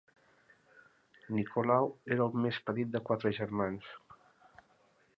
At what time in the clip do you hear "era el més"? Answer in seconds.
2.17-2.59